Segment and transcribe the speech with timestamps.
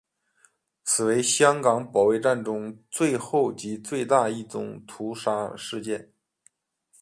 [0.83, 6.11] 此为香港保卫战中最后及最大一宗屠杀事件。